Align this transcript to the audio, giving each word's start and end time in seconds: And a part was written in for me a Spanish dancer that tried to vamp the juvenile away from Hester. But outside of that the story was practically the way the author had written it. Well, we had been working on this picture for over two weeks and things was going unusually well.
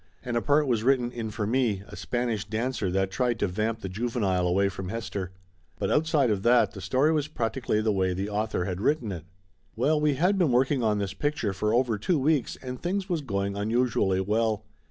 And 0.23 0.35
a 0.35 0.41
part 0.41 0.65
was 0.65 0.81
written 0.81 1.11
in 1.11 1.29
for 1.29 1.45
me 1.45 1.83
a 1.87 1.95
Spanish 1.95 2.45
dancer 2.45 2.89
that 2.89 3.11
tried 3.11 3.37
to 3.37 3.47
vamp 3.47 3.81
the 3.81 3.87
juvenile 3.87 4.47
away 4.47 4.67
from 4.67 4.89
Hester. 4.89 5.31
But 5.77 5.91
outside 5.91 6.31
of 6.31 6.41
that 6.41 6.71
the 6.71 6.81
story 6.81 7.11
was 7.13 7.27
practically 7.27 7.81
the 7.81 7.91
way 7.91 8.11
the 8.15 8.27
author 8.27 8.65
had 8.65 8.81
written 8.81 9.11
it. 9.11 9.25
Well, 9.75 10.01
we 10.01 10.15
had 10.15 10.39
been 10.39 10.51
working 10.51 10.81
on 10.81 10.97
this 10.97 11.13
picture 11.13 11.53
for 11.53 11.71
over 11.71 11.99
two 11.99 12.17
weeks 12.17 12.55
and 12.63 12.81
things 12.81 13.09
was 13.09 13.21
going 13.21 13.55
unusually 13.55 14.21
well. 14.21 14.65